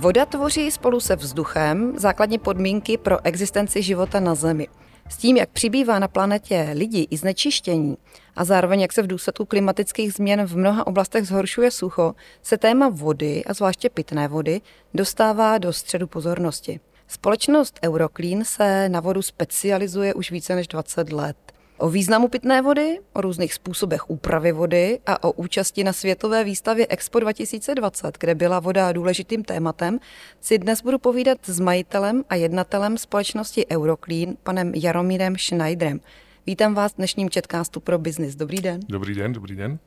[0.00, 4.68] Voda tvoří spolu se vzduchem základně podmínky pro existenci života na Zemi.
[5.08, 7.96] S tím, jak přibývá na planetě lidí i znečištění
[8.36, 12.88] a zároveň jak se v důsledku klimatických změn v mnoha oblastech zhoršuje sucho, se téma
[12.88, 14.60] vody a zvláště pitné vody
[14.94, 16.80] dostává do středu pozornosti.
[17.08, 21.47] Společnost Euroclean se na vodu specializuje už více než 20 let.
[21.80, 26.86] O významu pitné vody, o různých způsobech úpravy vody a o účasti na světové výstavě
[26.90, 29.98] Expo 2020, kde byla voda důležitým tématem,
[30.40, 36.00] si dnes budu povídat s majitelem a jednatelem společnosti Euroclean, panem Jaromírem Schneiderem.
[36.46, 38.34] Vítám vás v dnešním Četkástu pro biznis.
[38.34, 38.80] Dobrý den.
[38.88, 39.78] Dobrý den, dobrý den.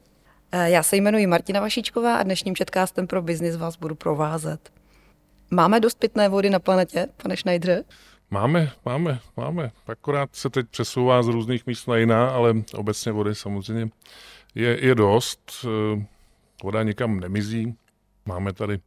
[0.52, 4.70] Eh, já se jmenuji Martina Vašičková a dnešním Četkástem pro biznis vás budu provázet.
[5.52, 7.84] Máme dost pitné vody na planetě, pane Schneidere?
[8.34, 9.72] Máme, máme, máme.
[9.88, 13.90] Akorát se teď přesouvá z různých míst na jiná, ale obecně vody samozřejmě
[14.56, 15.66] je, je dost.
[15.66, 16.06] Eh,
[16.64, 17.76] voda nikam nemizí.
[18.26, 18.80] Máme tady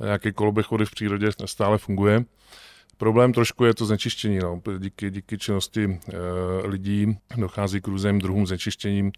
[0.00, 2.24] nějaký koloběh vody v přírodě, stále funguje.
[2.96, 4.38] Problém trošku je to znečištění.
[4.38, 4.60] No.
[4.78, 5.98] Díky, díky činnosti e,
[6.66, 9.12] lidí dochází k různým druhům znečištěním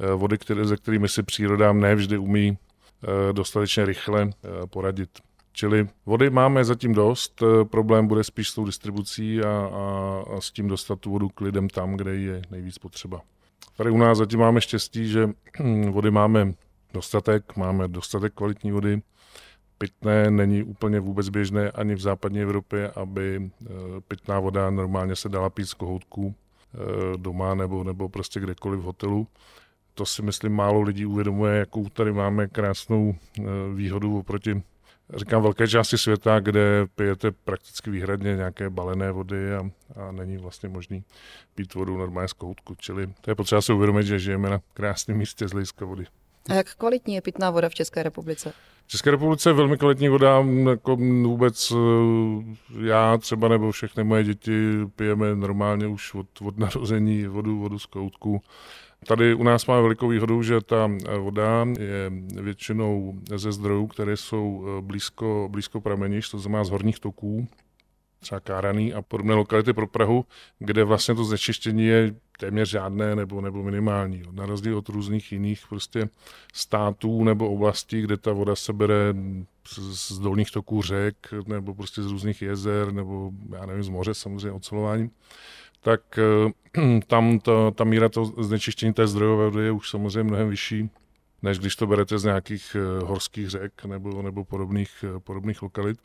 [0.00, 4.30] e, vody, které, ze kterými si příroda nevždy umí e, dostatečně rychle e,
[4.66, 5.10] poradit.
[5.52, 10.40] Čili vody máme zatím dost, eh, problém bude spíš s tou distribucí a, a, a
[10.40, 13.20] s tím dostat tu vodu k lidem tam, kde je nejvíc potřeba.
[13.76, 15.30] Tady u nás zatím máme štěstí, že
[15.90, 16.54] vody máme
[16.94, 19.02] dostatek, máme dostatek kvalitní vody.
[19.78, 23.68] Pitné není úplně vůbec běžné ani v západní Evropě, aby eh,
[24.08, 26.78] pitná voda normálně se dala pít z kohoutků eh,
[27.16, 29.26] doma nebo, nebo prostě kdekoliv v hotelu.
[29.94, 33.14] To si myslím málo lidí uvědomuje, jakou tady máme krásnou
[33.74, 34.62] výhodu oproti
[35.14, 40.68] říkám, velké části světa, kde pijete prakticky výhradně nějaké balené vody a, a není vlastně
[40.68, 41.04] možný
[41.54, 42.74] pít vodu normálně z kohoutku.
[42.78, 46.04] Čili to je potřeba si uvědomit, že žijeme na krásném místě z hlediska vody.
[46.48, 48.52] A jak kvalitní je pitná voda v České republice?
[48.86, 51.76] V České republice je velmi kvalitní voda, jako vůbec eh,
[52.80, 57.86] já třeba nebo všechny moje děti pijeme normálně už od, od narození vodu, vodu z
[57.86, 58.42] koutku.
[59.06, 64.64] Tady u nás máme velikou výhodu, že ta voda je většinou ze zdrojů, které jsou
[64.64, 67.48] eh, blízko, blízko pramenišť, to znamená z horních toků,
[68.20, 70.24] třeba Káraný a podobné lokality pro Prahu,
[70.58, 74.22] kde vlastně to znečištění je téměř žádné nebo, nebo minimální.
[74.32, 76.08] Na rozdíl od různých jiných prostě
[76.52, 79.14] států nebo oblastí, kde ta voda se bere
[79.66, 79.78] z,
[80.12, 84.52] z dolních toků řek nebo prostě z různých jezer nebo já nevím, z moře samozřejmě
[84.52, 85.10] ocelováním,
[85.82, 90.48] tak eh, tam ta, ta míra toho znečištění té zdrojové vody je už samozřejmě mnohem
[90.48, 90.90] vyšší,
[91.42, 95.98] než když to berete z nějakých eh, horských řek nebo, nebo podobných, eh, podobných lokalit.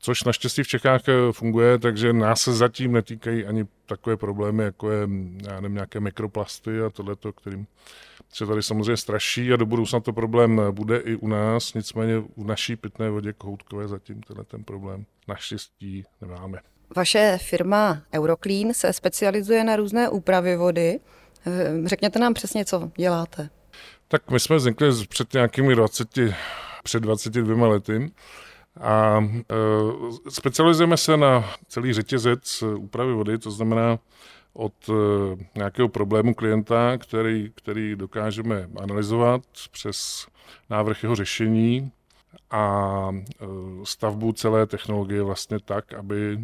[0.00, 1.00] Což naštěstí v Čechách
[1.32, 5.08] funguje, takže nás se zatím netýkají ani takové problémy, jako je
[5.46, 7.66] já nevím, nějaké mikroplasty a tohleto, kterým
[8.32, 12.44] se tady samozřejmě straší a do budoucna to problém bude i u nás, nicméně v
[12.44, 16.60] naší pitné vodě kohoutkové zatím tenhle ten problém naštěstí nemáme.
[16.96, 21.00] Vaše firma Euroclean se specializuje na různé úpravy vody.
[21.84, 23.50] Řekněte nám přesně, co děláte.
[24.08, 26.08] Tak my jsme vznikli před nějakými 20,
[26.82, 28.12] před 22 lety
[28.80, 33.98] a e, specializujeme se na celý řetězec úpravy vody, to znamená
[34.52, 34.92] od e,
[35.54, 40.26] nějakého problému klienta, který, který dokážeme analyzovat přes
[40.70, 41.92] návrh jeho řešení
[42.50, 43.46] a e,
[43.84, 46.38] stavbu celé technologie vlastně tak, aby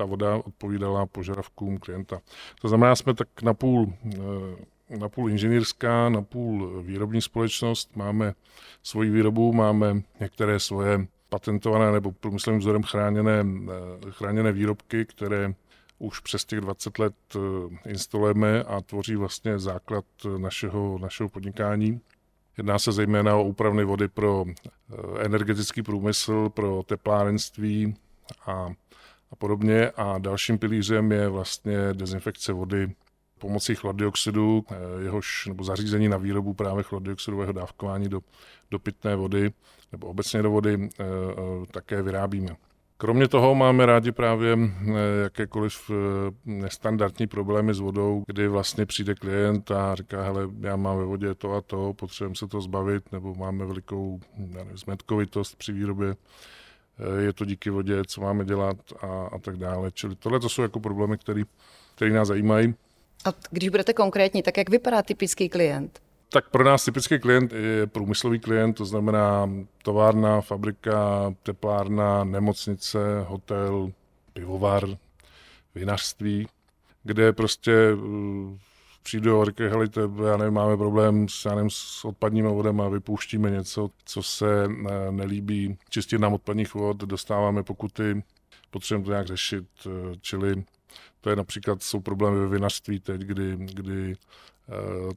[0.00, 2.20] ta voda odpovídala požadavkům klienta.
[2.60, 8.34] To znamená, jsme tak napůl, eh, napůl inženýrská, napůl výrobní společnost, máme
[8.82, 15.54] svoji výrobu, máme některé svoje patentované nebo průmyslovým vzorem chráněné, eh, chráněné výrobky, které
[15.98, 17.14] už přes těch 20 let
[17.86, 20.04] instalujeme a tvoří vlastně základ
[20.38, 22.00] našeho, našeho podnikání.
[22.56, 24.44] Jedná se zejména o úpravny vody pro
[25.20, 27.94] energetický průmysl, pro teplárenství
[28.46, 28.72] a
[29.30, 29.90] a podobně.
[29.90, 32.92] A dalším pilířem je vlastně dezinfekce vody
[33.38, 38.20] pomocí chlordioxidu, eh, jehož, nebo zařízení na výrobu právě chlordioxidového dávkování do,
[38.70, 39.52] do pitné vody
[39.92, 41.06] nebo obecně do vody e, e,
[41.70, 42.56] také vyrábíme.
[43.00, 44.58] Kromě toho máme rádi právě
[45.22, 45.90] jakékoliv
[46.44, 51.34] nestandardní problémy s vodou, kdy vlastně přijde klient a říká, hele, já mám ve vodě
[51.34, 56.16] to a to, potřebujeme se to zbavit, nebo máme velikou nevím, zmetkovitost při výrobě
[57.00, 59.90] Eh, je to díky vodě, co máme dělat a, a tak dále.
[59.92, 62.74] Čili tohle to jsou jako problémy, které nás zajímají.
[63.24, 66.00] A když budete konkrétní, tak jak vypadá typický klient?
[66.32, 69.50] Tak pro nás typický klient je průmyslový klient, to znamená
[69.82, 73.92] továrna, fabrika, teplárna, nemocnice, hotel,
[74.32, 74.88] pivovar,
[75.74, 76.48] vinařství,
[77.04, 78.58] kde prostě eh,
[79.02, 82.82] přijdu a říkají, hele, to, já nevím, máme problém s, já nevím, s odpadními vodami
[82.82, 85.78] a vypouštíme něco, co se eh, nelíbí.
[85.88, 88.22] Čistírnám odpadních vod, dostáváme pokuty,
[88.70, 90.64] potřebujeme to nějak řešit, eh, čili
[91.20, 94.16] to je například, jsou problémy ve vinařství teď, kdy, kdy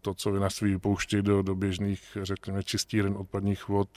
[0.01, 3.89] to, co vinařství vypouští do, do běžných, řekněme, čistíren odpadních vod,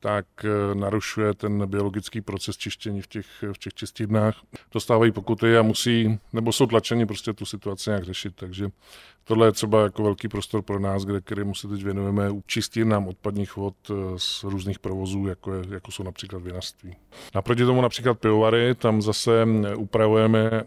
[0.00, 4.34] tak eh, narušuje ten biologický proces čištění v těch, v těch čistírnách.
[4.72, 8.34] Dostávají pokuty a musí, nebo jsou tlačeni prostě tu situaci nějak řešit.
[8.36, 8.68] Takže
[9.28, 13.08] tohle je třeba jako velký prostor pro nás, kde, kterému se teď věnujeme u čistírnám
[13.08, 16.96] odpadních vod eh, z různých provozů, jako, je, jako jsou například vinařství.
[17.34, 20.62] Naproti tomu například pivovary, tam zase eh, upravujeme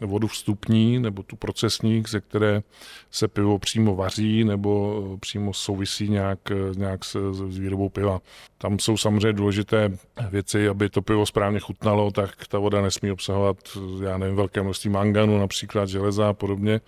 [0.00, 2.62] vodu vstupní nebo tu procesní, ze které
[3.10, 6.38] se pivo přímo vaří nebo přímo souvisí nějak,
[6.76, 8.20] nějak s, s výrobou piva.
[8.58, 9.98] Tam jsou samozřejmě důležité
[10.30, 13.56] věci, aby to pivo správně chutnalo, tak ta voda nesmí obsahovat,
[14.02, 16.80] já nevím, velké množství manganu, například železa a podobně.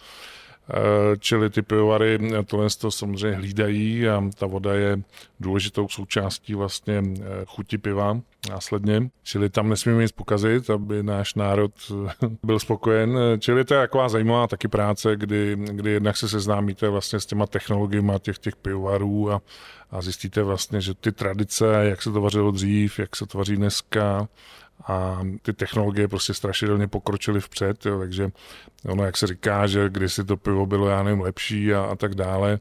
[0.74, 5.02] Eh, čili ty pivovary tohle to samozřejmě hlídají a ta voda je
[5.40, 8.20] důležitou součástí vlastně eh, chuti piva
[8.50, 9.10] následně.
[9.22, 13.18] Čili tam nesmíme nic pokazit, aby náš národ eh, byl spokojen.
[13.38, 17.46] Čili to je taková zajímavá taky práce, kdy, kdy jednak se seznámíte vlastně s těma
[17.46, 19.42] technologiemi těch, těch pivovarů a,
[19.90, 23.56] a zjistíte vlastně, že ty tradice, jak se to vařilo dřív, jak se to vaří
[23.56, 24.28] dneska,
[24.86, 28.30] a ty technologie prostě strašidelně pokročily vpřed, jo, takže
[28.84, 32.14] ono, jak se říká, že kdysi to pivo bylo, já nevím, lepší a, a tak
[32.14, 32.52] dále.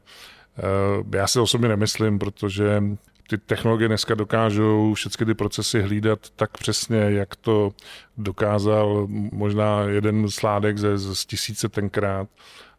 [1.12, 2.82] E, já si osobně nemyslím, protože
[3.30, 7.70] ty technologie dneska dokážou všechny ty procesy hlídat tak přesně, jak to
[8.16, 12.28] dokázal možná jeden sládek ze, z tisíce tenkrát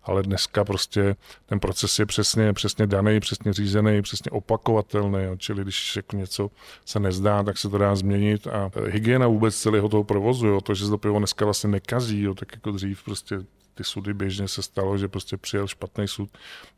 [0.03, 1.15] ale dneska prostě
[1.45, 5.35] ten proces je přesně, přesně daný, přesně řízený, přesně opakovatelný, jo.
[5.37, 6.49] čili když jako něco
[6.85, 10.61] se nezdá, tak se to dá změnit a hygiena vůbec celého toho provozu, jo.
[10.61, 13.39] to, že se to pivo dneska vlastně nekazí, jo, tak jako dřív prostě
[13.73, 16.29] ty sudy běžně se stalo, že prostě přijel špatný sud.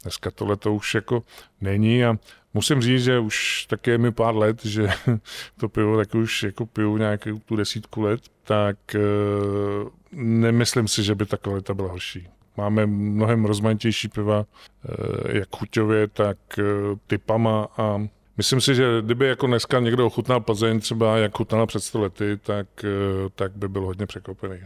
[0.04, 1.24] Dneska tohle to už jako
[1.62, 2.18] není a
[2.54, 4.88] musím říct, že už taky je mi pár let, že
[5.60, 11.16] to pivo tak už jako piju nějakou tu desítku let, tak uh, nemyslím si, že
[11.16, 12.28] by ta kvalita byla horší.
[12.58, 16.64] Máme mnohem rozmanitější piva, eh, jak chuťově, tak eh,
[17.08, 18.02] typama a
[18.38, 22.38] Myslím si, že kdyby jako dneska někdo ochutnal Plzeň třeba, jak chutnala před 100 lety,
[22.38, 24.60] tak, eh, tak by byl hodně překvapený.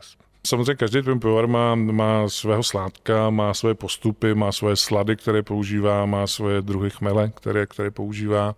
[0.48, 5.44] Samozřejmě každý ten pivovar má, má svého sládka, má své postupy, má svoje slady, které
[5.44, 8.56] používá, má svoje druhy chmele, které, které používá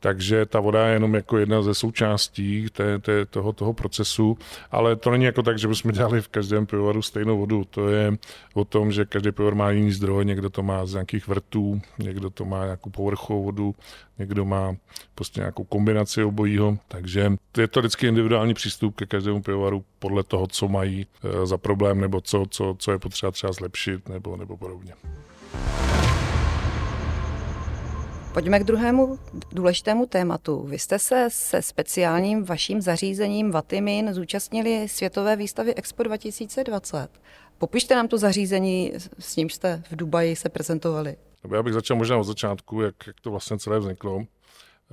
[0.00, 4.38] takže ta voda je jenom jako jedna ze součástí té, té, toho, toho procesu,
[4.70, 7.64] ale to není jako tak, že bychom dělali v každém pivovaru stejnou vodu.
[7.70, 8.16] To je
[8.54, 12.30] o tom, že každý pivovar má jiný zdroj, někdo to má z nějakých vrtů, někdo
[12.30, 13.74] to má nějakou povrchovou vodu,
[14.18, 14.76] někdo má
[15.14, 20.46] prostě nějakou kombinaci obojího, takže je to vždycky individuální přístup ke každému pivovaru podle toho,
[20.46, 24.56] co mají eh, za problém, nebo co, co, co je potřeba třeba zlepšit, nebo, nebo
[24.56, 24.94] podobně.
[28.32, 29.18] Pojďme k druhému
[29.52, 30.62] důležitému tématu.
[30.62, 37.08] Vy jste se se speciálním vaším zařízením Vatimin zúčastnili Světové výstavy Expo 2020.
[37.58, 41.16] Popište nám to zařízení, s ním jste v Dubaji se prezentovali.
[41.54, 44.22] Já bych začal možná od začátku, jak, jak to vlastně celé vzniklo.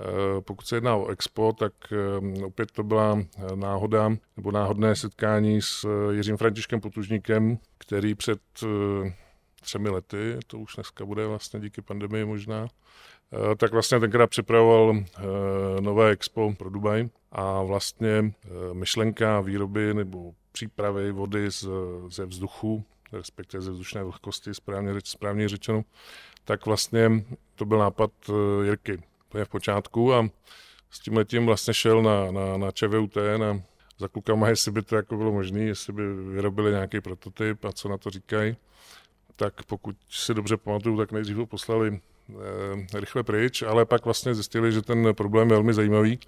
[0.00, 3.22] Eh, pokud se jedná o Expo, tak eh, opět to byla
[3.54, 8.40] náhoda nebo náhodné setkání s eh, Jiřím Františkem Potužníkem, který před
[9.60, 12.68] třemi lety, to už dneska bude vlastně díky pandemii možná,
[13.32, 15.22] Eh, tak vlastně tenkrát připravoval eh,
[15.80, 21.68] nové expo pro Dubaj a vlastně eh, myšlenka výroby nebo přípravy vody z,
[22.08, 25.84] ze vzduchu, respektive ze vzdušné vlhkosti, správně, správně řečeno,
[26.44, 27.24] tak vlastně
[27.54, 28.10] to byl nápad
[28.64, 29.02] Jirky
[29.34, 30.28] je v počátku a
[30.90, 33.62] s tím letím vlastně šel na, na, na ČVUT, na,
[33.98, 37.88] za klukama, jestli by to jako bylo možné, jestli by vyrobili nějaký prototyp a co
[37.88, 38.56] na to říkají.
[39.38, 44.34] Tak pokud si dobře pamatuju, tak nejdřív ho poslali Eh, rychle pryč, ale pak vlastně
[44.34, 46.18] zjistili, že ten problém je velmi zajímavý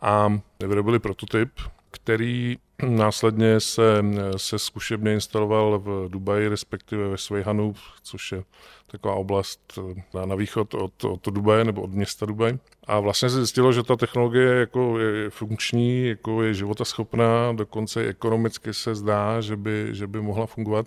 [0.00, 1.50] a vyrobili prototyp,
[1.90, 4.04] který následně se,
[4.36, 8.44] se zkušebně instaloval v Dubaji, respektive ve Svejhanu, což je
[8.90, 9.78] taková oblast
[10.14, 12.58] na, na východ od, od Dubaje nebo od města Dubaj.
[12.86, 18.74] A vlastně se zjistilo, že ta technologie jako je funkční, jako je životaschopná, dokonce ekonomicky
[18.74, 20.86] se zdá, že by, že by mohla fungovat.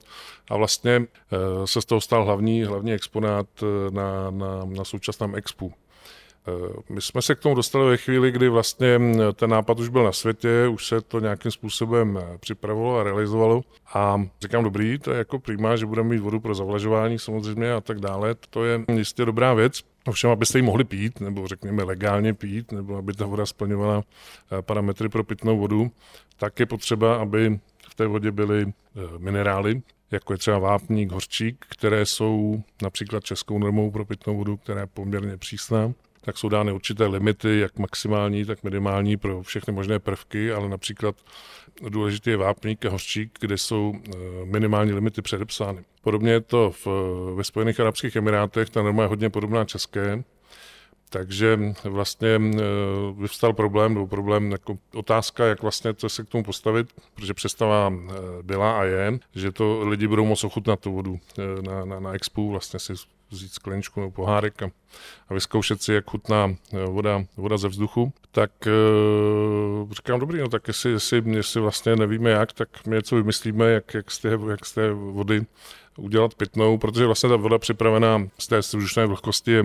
[0.50, 0.92] A vlastně
[1.32, 5.74] eh, se z toho stal hlavní, hlavní exponát eh, na, na, na současném expu.
[6.90, 9.00] My jsme se k tomu dostali ve chvíli, kdy vlastně
[9.34, 13.62] ten nápad už byl na světě, už se to nějakým způsobem připravovalo a realizovalo.
[13.94, 17.82] A říkám, dobrý, to je jako prima, že budeme mít vodu pro zavlažování samozřejmě a
[17.82, 18.36] tak dále.
[18.50, 19.82] To je jistě dobrá věc.
[20.08, 24.04] Ovšem, abyste ji mohli pít, nebo řekněme legálně pít, nebo aby ta voda splňovala
[24.52, 25.92] eh, parametry pro pitnou vodu,
[26.38, 29.82] tak je potřeba, aby v té vodě byly eh, minerály.
[30.12, 34.88] jako je třeba vápník, horčík, které jsou například českou normou pro pitnou vodu, která je
[34.88, 40.52] poměrně přísná tak jsou dány určité limity, jak maximální, tak minimální pro všechny možné prvky,
[40.52, 41.16] ale například
[41.90, 44.12] důležitý je vápník a hořčík, kde jsou eh,
[44.46, 45.84] minimální limity předepsány.
[46.02, 46.88] Podobně je to v,
[47.36, 50.24] ve Spojených Arabských Emirátech, ta norma je hodně podobná české,
[51.10, 52.60] takže vlastně eh,
[53.18, 57.94] vyvstal problém, nebo problém jako otázka, jak vlastně to se k tomu postavit, protože představa
[57.94, 61.20] eh, byla a je, že to lidi budou moc ochutnat tu vodu
[61.62, 62.94] na, na, na expu, vlastně si
[63.32, 64.72] vzít skleničku nebo pohárek a,
[65.30, 68.52] a vyzkoušet si, jak chutná eh, voda, voda ze vzduchu, tak
[69.82, 73.72] uh, říkám, dobrý, no tak jestli, jestli, jestli vlastně nevíme jak, tak my něco vymyslíme,
[73.72, 75.46] jak, jak, z té, jak z té vody
[75.98, 79.64] udělat pitnou, protože vlastně ta voda připravená z té vzdušné vlhkosti je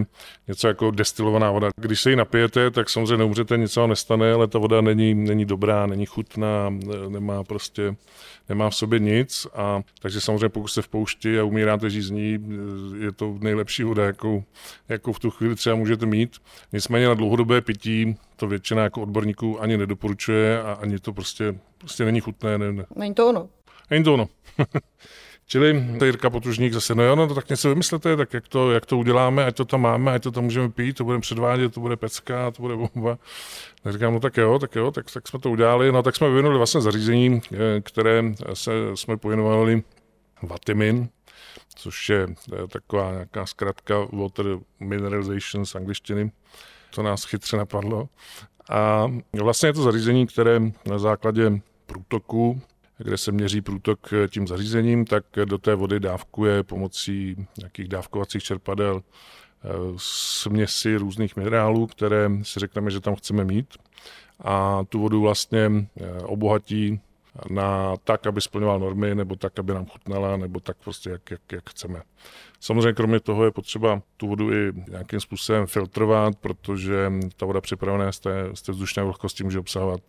[0.48, 1.68] něco jako destilovaná voda.
[1.76, 5.44] Když se ji napijete, tak samozřejmě neumřete, nic se nestane, ale ta voda není, není
[5.44, 6.70] dobrá, není chutná,
[7.08, 7.96] nemá prostě
[8.48, 12.38] nemá v sobě nic a takže samozřejmě pokud se v poušti a umíráte žízní,
[13.00, 14.44] je to nejlepší voda, jakou,
[14.88, 16.36] jakou v tu chvíli třeba můžete mít.
[16.72, 22.04] Nicméně na dlouhodobé pití to většina jako odborníků ani nedoporučuje a ani to prostě, prostě
[22.04, 22.58] není chutné.
[22.58, 22.86] Ne, ne.
[22.96, 23.48] Není to ono.
[23.90, 24.28] Není to ono.
[25.48, 28.86] Čili Jirka Potružník zase, no jo, no to tak něco vymyslete, tak jak to, jak
[28.86, 31.80] to uděláme, ať to tam máme, ať to tam můžeme pít, to budeme předvádět, to
[31.80, 33.18] bude pecka, to bude bomba.
[33.82, 36.28] Tak říkám, no tak jo, tak jo, tak, tak jsme to udělali, no tak jsme
[36.28, 38.22] vyvinuli vlastně zařízení, eh, které
[38.54, 39.82] se, jsme pojmenovali
[40.42, 41.08] Vatimin,
[41.74, 44.46] což je eh, taková nějaká zkratka Water
[44.80, 46.30] Mineralization z angličtiny,
[46.94, 48.08] to nás chytře napadlo.
[48.70, 49.06] A
[49.42, 52.60] vlastně je to zařízení, které na základě průtoku
[52.98, 59.02] kde se měří průtok tím zařízením, tak do té vody dávkuje pomocí nějakých dávkovacích čerpadel
[59.02, 63.66] eh, směsi různých minerálů, které si řekneme, že tam chceme mít.
[64.40, 67.00] A tu vodu vlastně eh, obohatí
[67.50, 71.40] na tak, aby splňoval normy, nebo tak, aby nám chutnala, nebo tak prostě, jak, jak,
[71.52, 72.02] jak chceme.
[72.60, 78.12] Samozřejmě kromě toho je potřeba tu vodu i nějakým způsobem filtrovat, protože ta voda připravená
[78.12, 80.00] z té, z té vzdušné vlhkosti může obsahovat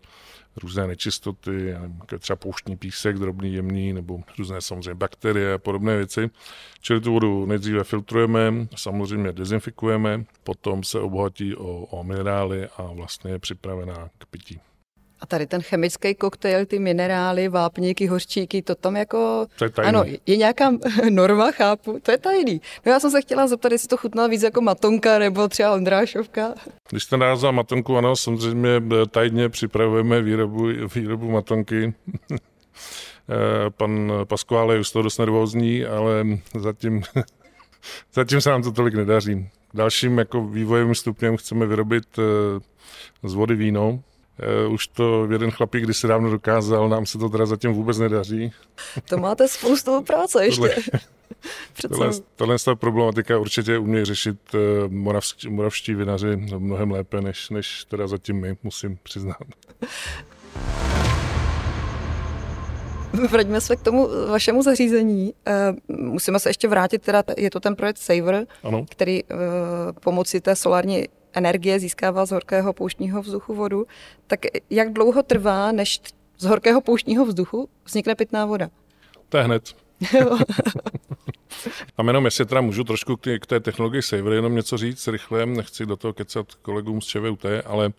[0.58, 1.76] různé nečistoty,
[2.20, 6.30] třeba pouštní písek, drobný, jemný, nebo různé samozřejmě bakterie a podobné věci.
[6.82, 13.32] Čili tu vodu nejdříve filtrujeme, samozřejmě dezinfikujeme, potom se obohatí o, o minerály a vlastně
[13.32, 14.60] je připravená k pití.
[15.20, 19.48] A tady ten chemický koktejl, ty minerály, vápníky, hořčíky, to tam jako...
[19.58, 19.90] To je tajný.
[19.90, 20.72] Ano, je nějaká
[21.10, 22.62] norma, chápu, to je tajný.
[22.86, 26.54] No já jsem se chtěla zeptat, jestli to chutná víc jako matonka nebo třeba Ondrášovka.
[26.90, 31.94] Když jste názval matonku, ano, samozřejmě eh, tajně připravujeme výrobu, výrobu matonky.
[33.30, 36.26] Eh, pan Pasquale je už to dost nervózní, ale
[36.60, 37.02] zatím,
[38.14, 39.50] zatím se nám to tolik nedaří.
[39.74, 42.60] Dalším jako vývojem stupněm chceme vyrobit eh,
[43.24, 44.00] z vody víno,
[44.70, 48.52] už to jeden chlapík když se dávno dokázal, nám se to teda zatím vůbec nedaří.
[49.10, 50.62] To máte spoustu práce ještě.
[51.82, 54.60] Tohle, tohle, tohle problematika určitě umějí řešit uh,
[54.92, 59.38] moravští, moravští vinaři mnohem lépe, než, než teda zatím my, musím přiznat.
[63.30, 65.34] Vraťme se k tomu vašemu zařízení.
[65.88, 68.86] Musíme se ještě vrátit, teda je to ten projekt Saver, ano.
[68.90, 69.24] který
[70.02, 71.06] pomocí té solární
[71.38, 73.86] energie získává z horkého pouštního vzduchu vodu,
[74.28, 74.40] tak
[74.70, 76.02] jak dlouho trvá, než
[76.38, 78.70] z horkého pouštního vzduchu vznikne pitná voda?
[79.30, 79.76] To je hned.
[81.96, 85.86] Tam jenom, jestli teda můžu trošku k té technologii Saver jenom něco říct rychle, nechci
[85.86, 87.92] do toho kecat kolegům z ČVUT, ale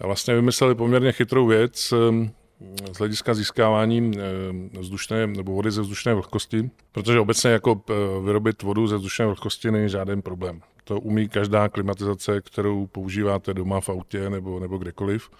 [0.00, 2.30] vlastně vymysleli poměrně chytrou věc ehm,
[2.92, 7.92] z hlediska získávání ehm, vzdušné nebo vody ze vzdušné vlhkosti, protože obecně jako eh,
[8.24, 10.60] vyrobit vodu ze vzdušné vlhkosti není žádný problém.
[10.92, 15.30] To umí každá klimatizace, kterou používáte doma v autě nebo, nebo kdekoliv.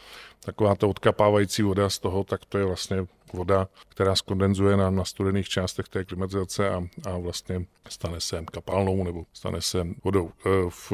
[0.45, 5.05] Taková ta odkapávající voda z toho, tak to je vlastně voda, která skondenzuje na, na
[5.05, 10.31] studených částech té klimatizace a, a vlastně stane se kapalnou nebo stane se vodou.
[10.47, 10.93] E, v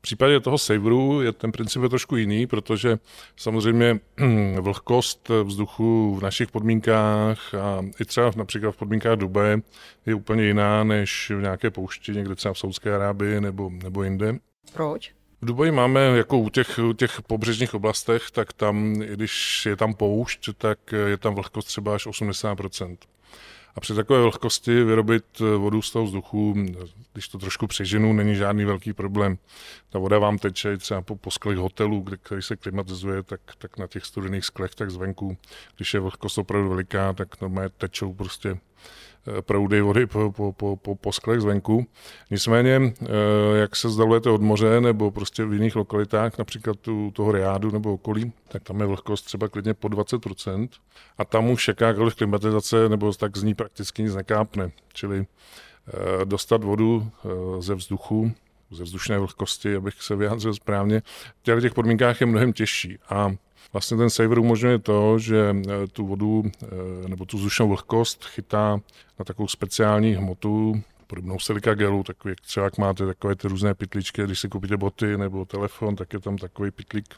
[0.00, 2.98] případě toho saveru je ten princip je trošku jiný, protože
[3.36, 4.00] samozřejmě
[4.60, 9.60] vlhkost vzduchu v našich podmínkách a i třeba například v podmínkách Dubaje
[10.06, 14.38] je úplně jiná než v nějaké poušti někde třeba v Saudské Arábii nebo, nebo jinde.
[14.72, 15.14] Proč?
[15.44, 19.94] V Dubaji máme jako u těch, u těch pobřežních oblastech, tak tam, když je tam
[19.94, 22.96] poušť, tak je tam vlhkost třeba až 80%.
[23.74, 25.24] A při takové vlhkosti vyrobit
[25.58, 26.54] vodu z toho vzduchu,
[27.12, 29.38] když to trošku přeženu, není žádný velký problém.
[29.90, 33.78] Ta voda vám teče třeba po, po sklech hotelů, kde, který se klimatizuje, tak, tak
[33.78, 35.36] na těch studených sklech, tak zvenku,
[35.76, 38.58] když je vlhkost opravdu veliká, tak normálně tečou prostě
[39.40, 41.86] proudy vody po, po, po, po, po sklech zvenku.
[42.30, 43.06] Nicméně, eh,
[43.56, 47.92] jak se zdalujete od moře nebo prostě v jiných lokalitách, například u toho Riádu nebo
[47.94, 50.68] okolí, tak tam je vlhkost třeba klidně po 20%
[51.18, 54.70] a tam už jakákoliv klimatizace nebo tak z ní prakticky nic nekápne.
[54.92, 57.10] Čili eh, dostat vodu
[57.58, 58.32] ze vzduchu,
[58.70, 61.02] ze vzdušné vlhkosti, abych se vyjádřil správně,
[61.46, 62.98] v těch podmínkách je mnohem těžší.
[63.08, 63.34] A
[63.72, 68.80] Vlastně ten saver umožňuje to, že eh, tu vodu eh, nebo tu vzdušnou vlhkost chytá
[69.18, 73.74] na takovou speciální hmotu, podobnou silika gelu, takový, jak třeba jak máte takové ty různé
[73.74, 77.14] pytličky, když si koupíte boty nebo telefon, tak je tam takový pytlík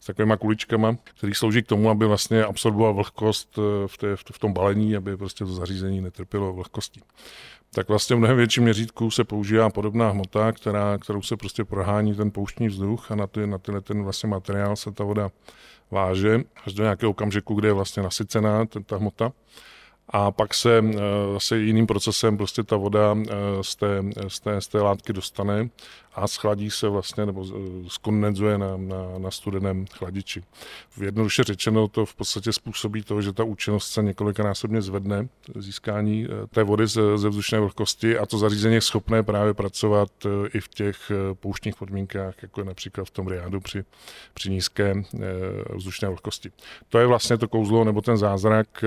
[0.00, 4.38] s takovýma kuličkama, který slouží k tomu, aby vlastně absorboval vlhkost eh, v, té, v
[4.38, 7.00] tom balení, aby prostě to zařízení netrpělo vlhkostí.
[7.70, 12.14] Tak vlastně v mnohem větším měřítku se používá podobná hmota, která, kterou se prostě prohání
[12.14, 15.30] ten pouštní vzduch a na, ty, na tyhle ten vlastně materiál se ta voda
[15.90, 19.32] váže až do nějakého okamžiku, kde je vlastně nasycená ta hmota.
[20.08, 20.98] A pak se eh,
[21.32, 25.68] zase jiným procesem prostě ta voda eh, z té, z té, z té látky dostane
[26.18, 27.46] a schladí se vlastně nebo
[27.88, 30.42] skondenzuje na, na, na studeném chladiči.
[30.90, 36.26] V jednoduše řečeno to v podstatě způsobí to, že ta účinnost se několikanásobně zvedne získání
[36.26, 40.10] eh, té vody ze, ze vzdušné vlhkosti a to zařízení je schopné právě pracovat
[40.54, 43.84] i v těch pouštních podmínkách, jako je například v tom riádu při,
[44.34, 44.94] při nízké
[45.74, 46.50] vzdušné vlhkosti.
[46.88, 48.84] To je vlastně to kouzlo nebo ten zázrak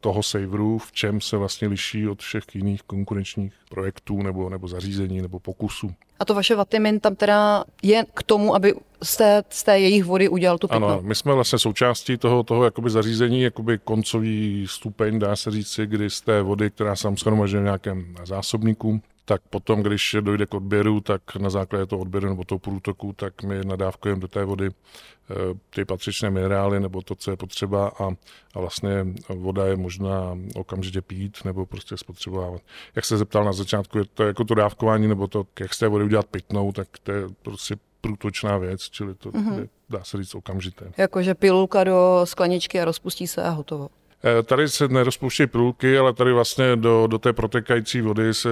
[0.00, 5.22] toho saveru, v čem se vlastně liší od všech jiných konkurenčních projektů nebo, nebo zařízení
[5.22, 5.94] nebo pokusů.
[6.18, 10.04] A to vaše Vatimin tam teda je k tomu, aby z té, z té jejich
[10.04, 10.88] vody udělal tu pitnou?
[10.88, 15.86] Ano, my jsme vlastně součástí toho, toho jakoby zařízení, jakoby koncový stupeň, dá se říci,
[15.86, 20.54] kdy z té vody, která se shromažďuje v nějakém zásobníku, tak potom, když dojde k
[20.54, 24.70] odběru, tak na základě toho odběru nebo toho průtoku, tak my nadávkujeme do té vody
[24.70, 25.34] eh,
[25.70, 28.10] ty patřičné minerály nebo to, co je potřeba a,
[28.54, 32.62] a vlastně voda je možná okamžitě pít nebo prostě spotřebovávat.
[32.96, 35.88] Jak se zeptal na začátku, je to jako to dávkování nebo to, jak z té
[35.88, 39.58] vody udělat pitnou, tak to je prostě průtočná věc, čili to mm-hmm.
[39.58, 40.92] je, dá se říct okamžité.
[40.96, 43.88] Jakože pilulka do skleničky a rozpustí se a hotovo.
[44.24, 48.48] Eh, tady se nerozpouštějí pilulky, ale tady vlastně do, do té protekající vody se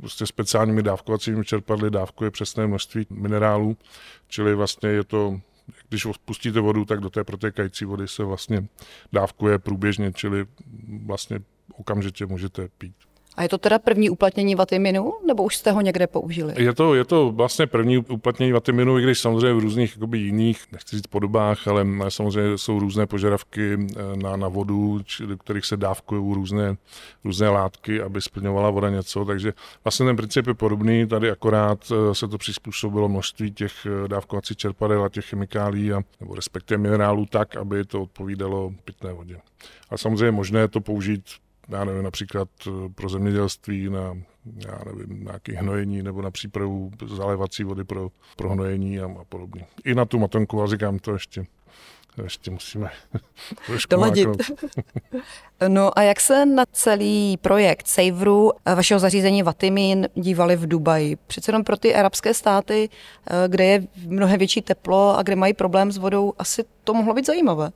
[0.00, 3.76] prostě speciálními dávkovacími čerpadly dávkuje přesné množství minerálů,
[4.28, 5.40] čili vlastně je to,
[5.88, 8.66] když pustíte vodu, tak do té protékající vody se vlastně
[9.12, 10.46] dávkuje průběžně, čili
[11.06, 11.40] vlastně
[11.72, 12.94] okamžitě můžete pít.
[13.36, 16.54] A je to teda první uplatnění vatiminu, nebo už jste ho někde použili?
[16.56, 20.64] Je to, je to vlastně první uplatnění vatiminu, i když samozřejmě v různých jakoby, jiných,
[20.72, 25.66] nechci říct podobách, ale samozřejmě jsou různé požadavky eh, na, na vodu, či, do kterých
[25.66, 26.76] se dávkují různé,
[27.24, 29.24] různé látky, aby splňovala voda něco.
[29.24, 29.52] Takže
[29.84, 34.56] vlastně ten princip je podobný, tady akorát eh, se to přizpůsobilo množství těch eh, dávkovacích
[34.56, 39.36] čerpadel a těch chemikálí, a, nebo respektive minerálů tak, aby to odpovídalo pitné vodě.
[39.90, 41.22] A samozřejmě je možné to použít
[41.68, 44.16] já nevím, například eh, pro zemědělství na
[44.56, 49.66] já nevím, nějaké hnojení nebo na přípravu zalévací vody pro, pro hnojení a, a podobně.
[49.84, 51.46] I na tu matonku, ale říkám, to ještě
[52.22, 52.90] ještě musíme
[53.90, 54.28] doladit.
[55.68, 61.16] no a jak se na celý projekt Saveru eh, vašeho zařízení Vatimin dívali v Dubaji?
[61.26, 62.88] Přece jenom pro ty arabské státy,
[63.26, 67.14] eh, kde je mnohem větší teplo a kde mají problém s vodou, asi to mohlo
[67.14, 67.70] být zajímavé.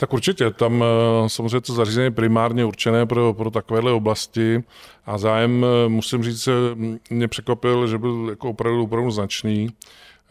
[0.00, 4.64] Tak určitě, tam eh, samozřejmě to zařízení primárně určené pro, pro takovéhle oblasti
[5.06, 6.48] a zájem, eh, musím říct,
[7.10, 9.68] mě překvapil, že byl jako opravdu, opravdu značný.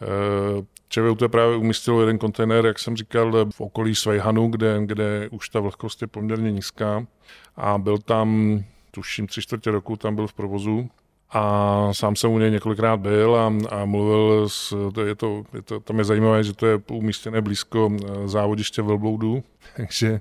[0.02, 5.48] Eh, ČVUT právě umístil jeden kontejner, jak jsem říkal, v okolí Svejhanu, kde, kde už
[5.48, 7.06] ta vlhkost je poměrně nízká
[7.56, 10.88] a byl tam, tuším, tři čtvrtě roku tam byl v provozu
[11.32, 15.62] a sám jsem u něj několikrát byl a, a mluvil s, to je to, je
[15.62, 17.92] to, tam je zajímavé, že to je umístěné blízko
[18.24, 19.42] závodiště velbloudů,
[19.76, 20.20] takže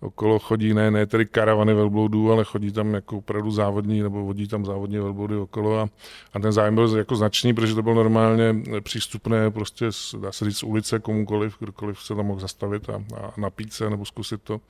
[0.00, 4.48] okolo chodí ne, ne tedy karavany velbloudů, ale chodí tam jako opravdu závodní, nebo vodí
[4.48, 5.88] tam závodní velbloudy okolo a,
[6.32, 9.86] a ten zájem byl jako značný, protože to bylo normálně přístupné prostě,
[10.20, 13.90] dá se říct, z ulice komukoliv, kdokoliv se tam mohl zastavit a, a napít se
[13.90, 14.60] nebo zkusit to.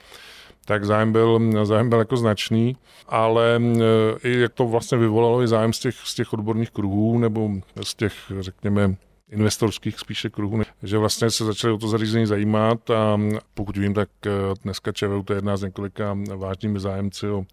[0.64, 2.76] Tak zájem byl, zájem byl jako značný,
[3.08, 7.18] ale e, i jak to vlastně vyvolalo i zájem z těch, z těch odborných kruhů
[7.18, 7.50] nebo
[7.82, 8.96] z těch, řekněme,
[9.30, 13.20] investorských spíše kruhů, že vlastně se začali o to zařízení zajímat a
[13.54, 14.30] pokud vím, tak e,
[14.62, 17.44] dneska ČVU to je jedna z několika vážnými zájemci o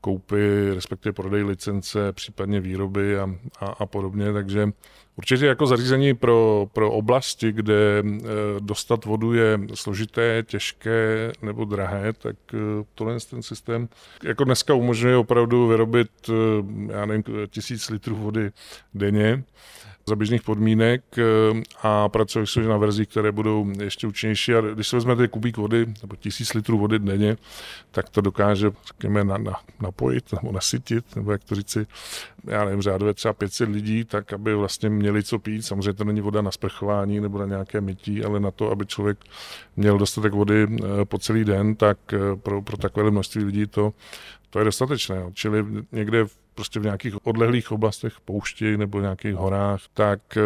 [0.00, 4.32] koupy, respektive prodej licence, případně výroby a, a, a podobně.
[4.32, 4.68] Takže
[5.16, 8.02] určitě jako zařízení pro, pro oblasti, kde e,
[8.60, 12.58] dostat vodu je složité, těžké nebo drahé, tak e,
[12.94, 13.88] tohle ten systém
[14.24, 16.10] jako dneska umožňuje opravdu vyrobit,
[16.88, 18.50] já nevím, tisíc litrů vody
[18.94, 19.44] denně
[20.06, 21.22] za běžných podmínek eh,
[21.82, 24.54] a pracuje se na verzích, které budou ještě účinnější.
[24.54, 27.36] A když se vezmete kubík vody, nebo tisíc litrů vody denně,
[27.90, 31.86] tak to dokáže, řekněme, na, na, napojit nebo nasytit, nebo jak to říci,
[32.44, 35.62] já nevím, řádově třeba 500 lidí, tak aby vlastně měli co pít.
[35.62, 39.18] Samozřejmě to není voda na sprchování nebo na nějaké mytí, ale na to, aby člověk
[39.76, 43.92] měl dostatek vody eh, po celý den, tak eh, pro, pro takové množství lidí to,
[44.50, 45.24] to je dostatečné.
[45.32, 50.40] Čili někde prostě v nějakých odlehlých oblastech poušti nebo nějakých horách, tak eh,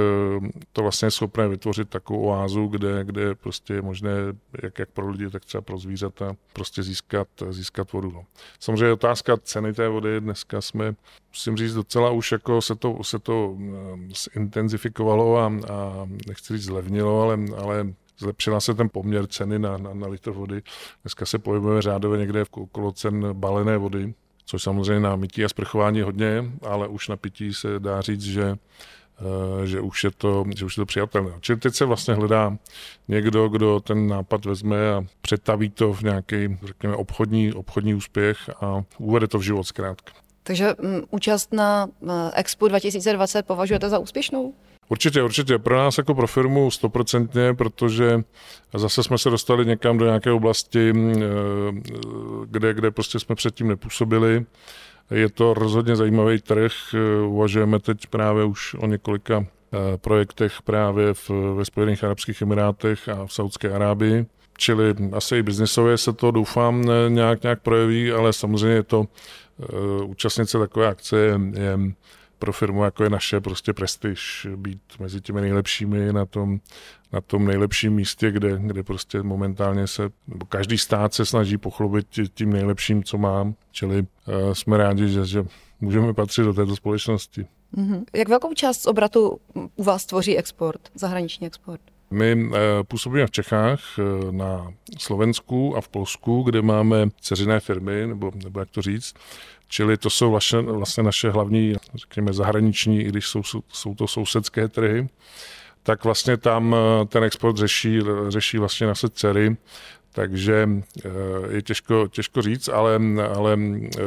[0.72, 4.10] to vlastně je schopné vytvořit takovou oázu, kde, kde prostě je možné,
[4.62, 8.10] jak, jak pro lidi, tak třeba pro zvířata, prostě získat, získat vodu.
[8.10, 8.24] No.
[8.60, 10.94] Samozřejmě otázka ceny té vody, dneska jsme,
[11.32, 13.56] musím říct, docela už jako se to, se to
[14.34, 17.86] zintenzifikovalo a, a nechci říct zlevnilo, ale, ale
[18.18, 20.62] zlepšila se ten poměr ceny na, na, na litr vody.
[21.02, 24.14] Dneska se pohybujeme řádově někde v okolo cen balené vody,
[24.48, 28.56] což samozřejmě na mytí a sprchování hodně, ale už na pití se dá říct, že
[29.20, 31.30] eh, že už je to, že už je to přijatelné.
[31.40, 32.56] Čili teď se vlastně hledá
[33.08, 38.82] někdo, kdo ten nápad vezme a přetaví to v nějaký, řekněme, obchodní, obchodní úspěch a
[38.98, 40.12] uvede to v život zkrátka.
[40.42, 44.54] Takže um, účast na uh, Expo 2020 považujete za úspěšnou?
[44.88, 45.58] Určitě, určitě.
[45.58, 48.20] Pro nás jako pro firmu stoprocentně, protože
[48.74, 51.22] zase jsme se dostali někam do nějaké oblasti, eh,
[52.44, 54.46] kde, kde prostě jsme předtím nepůsobili.
[55.10, 56.72] Je to rozhodně zajímavý trh.
[57.26, 63.26] Uvažujeme teď právě už o několika eh, projektech právě v, ve Spojených Arabských Emirátech a
[63.26, 64.26] v Saudské Arábii.
[64.58, 70.10] Čili asi i biznisově se to doufám nějak, nějak projeví, ale samozřejmě je to uh,
[70.10, 71.78] účastnice takové akce je, je
[72.38, 76.60] pro firmu, jako je naše, prostě prestiž, být mezi těmi nejlepšími na tom,
[77.12, 82.06] na tom nejlepším místě, kde, kde prostě momentálně se, nebo každý stát se snaží pochlubit
[82.34, 85.44] tím nejlepším, co mám, čili uh, jsme rádi, že, že
[85.80, 87.46] můžeme patřit do této společnosti.
[87.76, 88.04] Mm-hmm.
[88.14, 89.40] Jak velkou část z obratu
[89.76, 91.80] u vás tvoří export, zahraniční export?
[92.10, 92.54] My uh,
[92.88, 98.60] působíme v Čechách, uh, na Slovensku a v Polsku, kde máme ceřiné firmy, nebo, nebo
[98.60, 99.14] jak to říct,
[99.68, 103.42] Čili to jsou vlastně, vlastně naše hlavní, řekněme, zahraniční, i když jsou,
[103.72, 105.08] jsou to sousedské trhy,
[105.82, 109.56] tak vlastně tam eh, ten export řeší, řeší vlastně naše dcery,
[110.18, 110.68] takže
[111.04, 111.10] eh,
[111.50, 113.00] je těžko, těžko říct, ale,
[113.34, 113.58] ale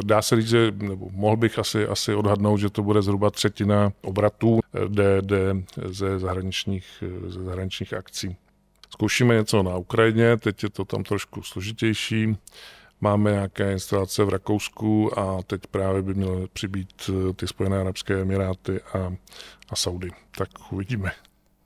[0.04, 3.94] dá se říct, že nebo mohl bych asi, asi odhadnout, že to bude zhruba třetina
[4.02, 8.36] obratů eh, jde, jde ze, zahraničních, ze zahraničních akcí.
[8.90, 12.38] Zkoušíme něco na Ukrajině, teď je to tam trošku složitější.
[13.02, 18.22] Máme nějaké instalace v Rakousku a teď právě by měly přibít eh, ty Spojené Arabské
[18.22, 19.14] Emiráty a,
[19.70, 20.10] a Saudy.
[20.38, 21.12] Tak uvidíme.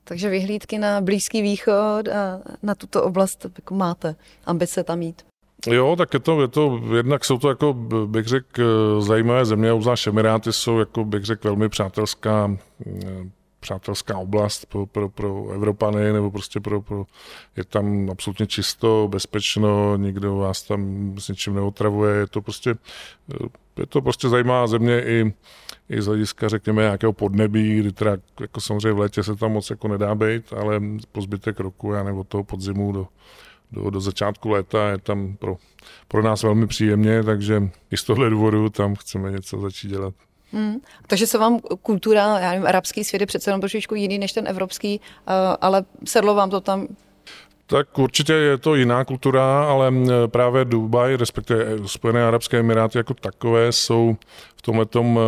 [0.08, 4.16] Takže vyhlídky na Blízký východ a na tuto oblast jako máte
[4.46, 5.22] ambice tam jít.
[5.66, 7.72] Jo, tak je to, je to, jednak jsou to, jako
[8.06, 13.30] bych řekl, zajímavé země, obzvlášť Emiráty jsou, jako bych řekl, velmi přátelská eh,
[13.66, 17.06] přátelská oblast pro, pro, pro Evropany, nebo prostě pro, pro,
[17.56, 22.74] je tam absolutně čisto, bezpečno, nikdo vás tam s ničím neotravuje, je to prostě,
[23.78, 25.34] je to prostě zajímavá země i,
[25.88, 29.70] i z hlediska, řekněme, nějakého podnebí, kdy teda jako samozřejmě v létě se tam moc
[29.70, 30.80] jako nedá být, ale
[31.12, 33.06] po zbytek roku, já nebo toho podzimu do,
[33.72, 35.56] do, do začátku léta je tam pro,
[36.08, 40.14] pro nás velmi příjemně, takže i z tohle důvodu tam chceme něco začít dělat.
[40.52, 40.76] Hmm.
[41.06, 44.48] Takže se vám kultura, já nevím, arabský svět je přece jenom trošičku jiný než ten
[44.48, 46.86] evropský, uh, ale sedlo vám to tam
[47.68, 49.92] tak určitě je to jiná kultura, ale
[50.26, 54.16] právě Dubaj, respektive Spojené arabské emiráty jako takové jsou
[54.56, 55.20] v tomhle tom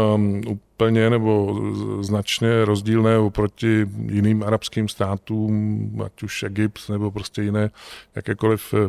[0.47, 1.61] úplně nebo
[2.01, 7.71] značně rozdílné oproti jiným arabským státům, ať už Egypt nebo prostě jiné
[8.17, 8.89] jakékoliv Eh,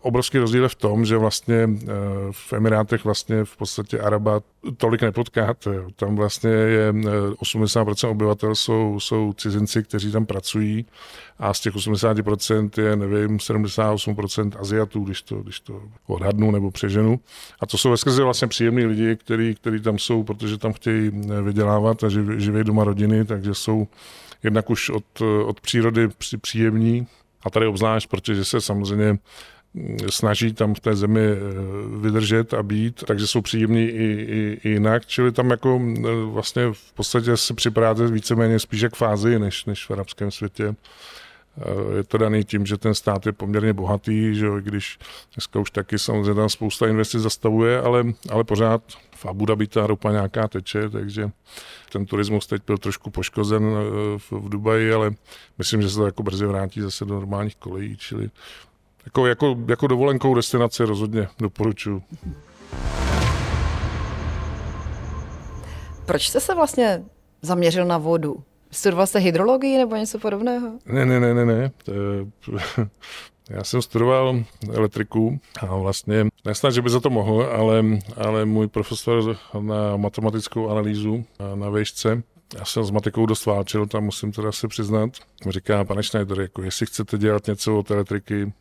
[0.00, 1.86] obrovský rozdíl je v tom, že vlastně eh,
[2.30, 4.40] v Emirátech vlastně v podstatě Araba
[4.76, 5.70] tolik nepotkáte.
[5.96, 10.86] Tam vlastně je 80% eh, obyvatel jsou, jsou cizinci, kteří tam pracují
[11.38, 17.20] a z těch 80% je, nevím, 78% Aziatů, když to, když to odhadnu nebo přeženu.
[17.60, 21.10] A to jsou ve vlastně příjemní lidi, kteří, kteří tam jsou, protože tam chtějí
[21.42, 23.88] vydělávat a živí doma rodiny, takže jsou
[24.42, 25.04] jednak už od,
[25.46, 26.08] od přírody
[26.40, 27.06] příjemní,
[27.42, 29.18] a tady obzvlášť, protože se samozřejmě
[29.74, 31.36] mm, snaží tam v té zemi eh,
[32.00, 36.62] vydržet a být, takže jsou příjemní i, i, i jinak, čili tam jako eh, vlastně
[36.72, 40.74] v podstatě si připadáte víceméně spíš jak fázi, než, než v arabském světě.
[41.58, 44.98] Eh, je to daný tím, že ten stát je poměrně bohatý, že jo, i když
[45.34, 48.82] dneska už taky samozřejmě tam spousta investic zastavuje, ale, ale pořád
[49.16, 51.30] v Abu Dhabi ta ropa nějaká teče, takže
[51.92, 55.10] ten turismus teď byl trošku poškozen eh, v, v Dubaji, ale
[55.58, 58.30] myslím, že se to jako brzy vrátí zase do normálních kolejí, čili
[59.04, 62.02] jako, jako, jako dovolenkou destinaci rozhodně doporučuji.
[66.06, 67.02] Proč jste se vlastně
[67.42, 68.42] zaměřil na vodu?
[68.70, 70.72] Studoval jste hydrologii nebo něco podobného?
[70.86, 71.70] Ne, ne, ne, ne, ne.
[73.50, 77.84] Já jsem studoval elektriku a vlastně, nesnad, že by za to mohl, ale,
[78.16, 82.22] ale můj profesor na matematickou analýzu na vejšce,
[82.58, 85.10] já jsem s matikou dost válčil, tam musím teda se přiznat.
[85.48, 88.52] Říká, pane Schneider, jako jestli chcete dělat něco od elektriky,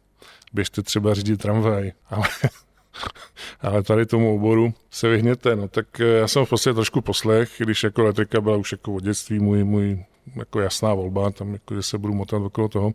[0.54, 1.92] běžte třeba řídit tramvaj.
[2.10, 2.28] Ale
[3.62, 5.56] ale tady tomu oboru se vyhněte.
[5.56, 8.94] No, tak eh, já jsem v podstatě trošku poslech, když jako elektrika byla už jako
[8.94, 12.92] od dětství můj, můj jako jasná volba, tam jako, že se budu motat okolo toho.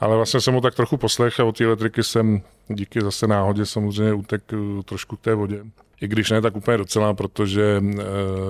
[0.00, 3.66] Ale vlastně jsem ho tak trochu poslech a od té elektriky jsem díky zase náhodě
[3.66, 5.64] samozřejmě utek eh, trošku k té vodě.
[6.02, 7.82] I když ne tak úplně docela, protože e,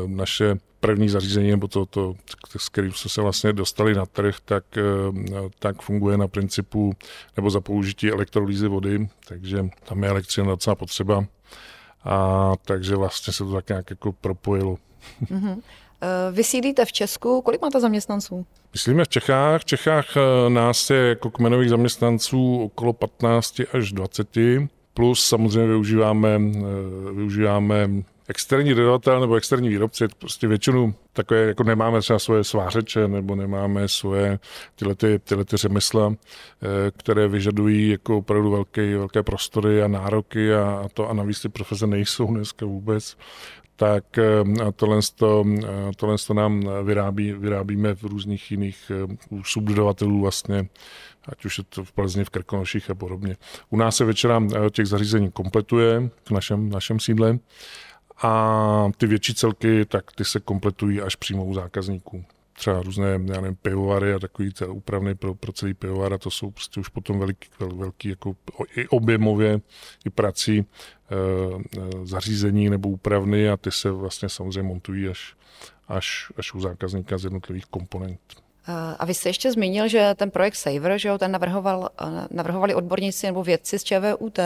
[0.07, 2.15] naše první zařízení, nebo to, to
[2.59, 4.83] s kterým jsme se vlastně dostali na trh, tak, e,
[5.59, 6.93] tak funguje na principu
[7.37, 11.25] nebo za použití elektrolýzy vody, takže tam je elektřina docela potřeba.
[12.05, 14.77] A takže vlastně se to tak nějak jako propojilo.
[15.25, 15.63] Mm-hmm.
[16.33, 18.47] Vy sídlíte v Česku, kolik máte zaměstnanců?
[18.73, 19.61] Myslíme v Čechách.
[19.61, 20.07] V Čechách
[20.49, 24.29] nás je jako kmenových zaměstnanců okolo 15 až 20.
[24.95, 27.89] Plus samozřejmě využíváme, eh, využíváme
[28.33, 33.89] externí dodavatel nebo externí výrobci, prostě většinu takové, jako nemáme třeba svoje svářeče nebo nemáme
[33.89, 34.39] svoje
[34.75, 36.67] tyhle, ty, tyhle ty řemesla, eh,
[36.97, 41.49] které vyžadují jako opravdu velké, velké prostory a nároky a, a to a navíc ty
[41.49, 43.17] profese nejsou dneska vůbec
[43.77, 44.45] tak eh,
[44.77, 45.45] tohle, to,
[45.97, 48.93] tohle to nám vyrábí, vyrábíme v různých jiných
[49.45, 50.69] subdodavatelů vlastně
[51.29, 53.37] ať už je to v Plzni, v Krkonoších a podobně.
[53.71, 57.39] U nás se eh, těch zařízení kompletuje v našem, našem sídle
[58.23, 62.25] a ty větší celky, tak ty se kompletují až přímo u zákazníků.
[62.53, 66.51] Třeba různé, já nevím, pivovary a takový úpravny pro, pro celý pivovar a to jsou
[66.51, 68.37] prostě už potom veliký, velký jako
[68.77, 69.61] i objemově
[70.07, 70.65] i prací e,
[72.05, 75.37] zařízení nebo úpravny a ty se vlastně samozřejmě montují až,
[75.89, 78.21] až, až u zákazníka z jednotlivých komponent.
[78.69, 81.89] Eh, a vy jste ještě zmínil, že ten projekt Saver, že jo, ten navrhoval,
[82.31, 84.39] navrhovali odborníci nebo vědci z ČVUT.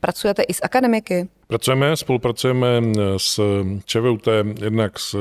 [0.00, 1.28] Pracujete i s akademiky?
[1.50, 3.40] Pracujeme, spolupracujeme eh, s
[3.84, 4.28] ČVUT,
[4.62, 5.16] jednak s,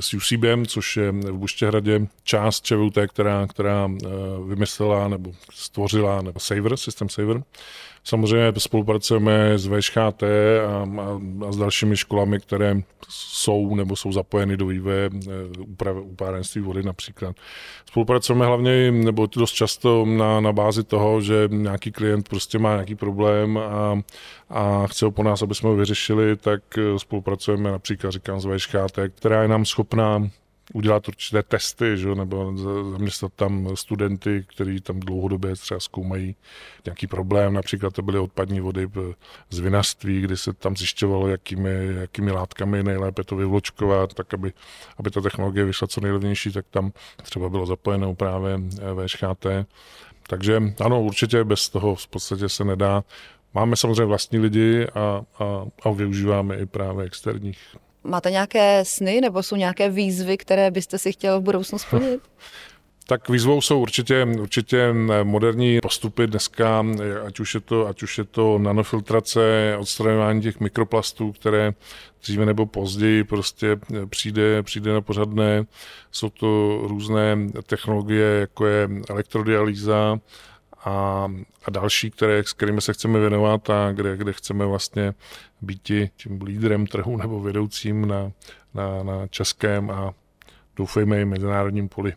[0.00, 3.90] s UCBM, což je v Buštěhradě část ČVUT, která, která
[4.46, 7.42] vymyslela nebo stvořila nebo Saver, systém Saver.
[8.06, 14.56] Samozřejmě spolupracujeme s VŠHT a, a, a s dalšími školami, které jsou nebo jsou zapojeny
[14.56, 15.10] do vývoje
[16.02, 17.36] upárenství vody například.
[17.86, 22.94] Spolupracujeme hlavně nebo dost často na, na bázi toho, že nějaký klient prostě má nějaký
[22.94, 24.00] problém a,
[24.50, 26.62] a chce ho po nás, aby jsme ho vyřešili, tak
[26.96, 30.30] spolupracujeme například, říkám, s VŠHT, která je nám schopná
[30.72, 32.14] udělat určité testy, že?
[32.14, 32.56] nebo
[32.92, 36.36] zaměstnat tam studenty, kteří tam dlouhodobě třeba zkoumají
[36.84, 37.54] nějaký problém.
[37.54, 38.88] Například to byly odpadní vody
[39.50, 44.52] z vinařství, kdy se tam zjišťovalo, jakými, jakými látkami nejlépe to vyvločkovat, tak aby,
[44.98, 48.58] aby ta technologie vyšla co nejlevnější, tak tam třeba bylo zapojeno právě
[49.06, 49.46] VŠHT.
[50.28, 53.04] Takže ano, určitě bez toho v podstatě se nedá.
[53.56, 57.58] Máme samozřejmě vlastní lidi a, a, a využíváme i právě externích
[58.04, 62.20] Máte nějaké sny nebo jsou nějaké výzvy, které byste si chtěl v budoucnu splnit?
[63.08, 64.92] Tak výzvou jsou určitě, určitě
[65.22, 66.84] moderní postupy dneska,
[67.26, 71.72] ať už je to, ať už je to nanofiltrace, odstraňování těch mikroplastů, které
[72.22, 73.76] dříve nebo později prostě
[74.08, 75.64] přijde, přijde na pořadné.
[76.12, 80.20] Jsou to různé technologie, jako je elektrodialýza,
[80.86, 81.28] a,
[81.64, 85.14] a další, které, s kterými se chceme věnovat a kde, kde chceme vlastně
[85.62, 85.82] být
[86.16, 88.32] tím lídrem trhu nebo vedoucím na,
[88.74, 90.14] na, na českém a
[90.76, 92.12] doufejme i mezinárodním poli.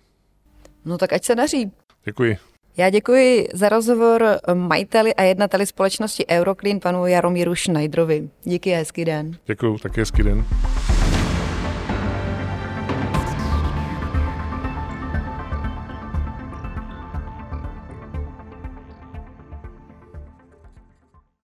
[0.85, 1.71] No tak ať se daří.
[2.05, 2.37] Děkuji.
[2.77, 8.29] Já děkuji za rozhovor majiteli a jednateli společnosti Euroclean panu Jaromíru Schneiderovi.
[8.43, 9.37] Díky a hezký den.
[9.45, 10.45] Děkuji, taky hezký den.